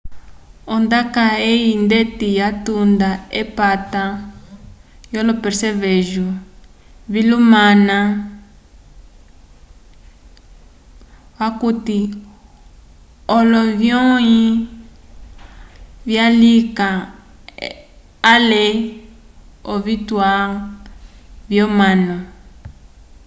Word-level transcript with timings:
ondaka 0.75 1.23
eyi 1.51 1.69
ndeti 1.85 2.27
yatunda 2.39 3.09
k'epata 3.29 4.03
yolo 5.13 5.31
percevejo 5.43 6.27
lyohama 7.13 7.99
okuti 11.47 11.99
olonyĩhi 13.37 14.37
vyalika 16.09 16.89
ale 18.33 18.63
l'ovituwa 18.81 20.31
vyomanu 21.51 22.15